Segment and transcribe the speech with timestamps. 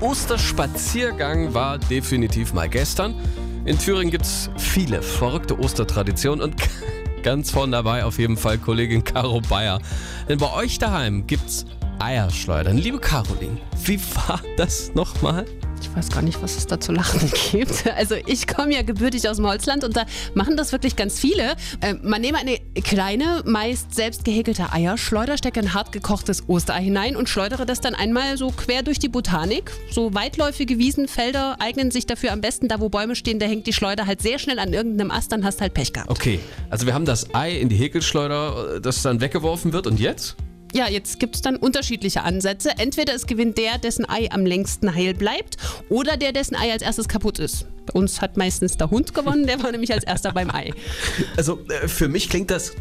[0.00, 3.16] Osterspaziergang war definitiv mal gestern.
[3.64, 6.54] In Thüringen gibt es viele verrückte Ostertraditionen und
[7.24, 9.80] ganz vorne dabei auf jeden Fall Kollegin Caro Bayer.
[10.28, 11.66] Denn bei euch daheim gibt's
[11.98, 12.76] Eierschleudern.
[12.76, 15.46] Liebe Caroline, wie war das nochmal?
[15.82, 17.86] Ich weiß gar nicht, was es da zu lachen gibt.
[17.96, 20.04] Also ich komme ja gebürtig aus dem Holzland und da
[20.34, 21.56] machen das wirklich ganz viele.
[21.80, 27.16] Äh, man nehme eine kleine, meist selbst gehäkelte Eierschleuder, stecke ein hart gekochtes Osterei hinein
[27.16, 29.72] und schleudere das dann einmal so quer durch die Botanik.
[29.90, 32.68] So weitläufige Wiesenfelder eignen sich dafür am besten.
[32.68, 35.44] Da, wo Bäume stehen, da hängt die Schleuder halt sehr schnell an irgendeinem Ast, dann
[35.44, 36.10] hast halt Pech gehabt.
[36.10, 36.40] Okay,
[36.70, 40.36] also wir haben das Ei in die Häkelschleuder, das dann weggeworfen wird und jetzt?
[40.74, 42.70] Ja, jetzt gibt es dann unterschiedliche Ansätze.
[42.78, 45.56] Entweder es gewinnt der, dessen Ei am längsten heil bleibt,
[45.88, 47.66] oder der, dessen Ei als erstes kaputt ist.
[47.86, 50.72] Bei uns hat meistens der Hund gewonnen, der war nämlich als erster beim Ei.
[51.36, 52.74] Also äh, für mich klingt das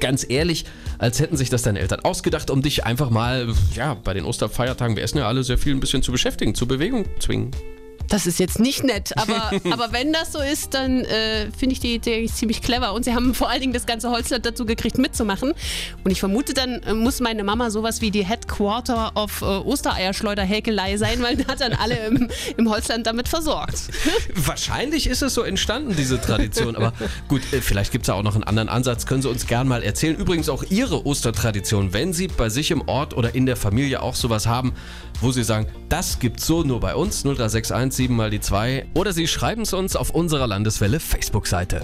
[0.00, 0.64] ganz ehrlich,
[0.98, 4.96] als hätten sich das deine Eltern ausgedacht, um dich einfach mal, ja, bei den Osterfeiertagen,
[4.96, 7.50] wir essen ja alle sehr viel, ein bisschen zu beschäftigen, zur Bewegung zwingen.
[8.08, 11.80] Das ist jetzt nicht nett, aber, aber wenn das so ist, dann äh, finde ich
[11.80, 12.92] die Idee ziemlich clever.
[12.92, 15.52] Und sie haben vor allen Dingen das ganze Holzland dazu gekriegt, mitzumachen.
[16.04, 20.96] Und ich vermute, dann äh, muss meine Mama sowas wie die Headquarter of äh, Ostereierschleuderhäkelei
[20.96, 23.78] sein, weil die hat dann alle im, im Holzland damit versorgt.
[24.34, 26.76] Wahrscheinlich ist es so entstanden, diese Tradition.
[26.76, 26.92] Aber
[27.28, 29.06] gut, äh, vielleicht gibt es ja auch noch einen anderen Ansatz.
[29.06, 30.16] Können Sie uns gern mal erzählen.
[30.16, 34.14] Übrigens auch Ihre Ostertradition, wenn Sie bei sich im Ort oder in der Familie auch
[34.14, 34.74] sowas haben,
[35.20, 38.86] wo Sie sagen, das gibt's so nur bei uns, 0361 7 mal die 2.
[38.94, 41.82] Oder Sie schreiben es uns auf unserer Landeswelle Facebook-Seite.